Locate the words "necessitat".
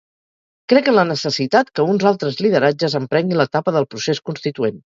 1.09-1.69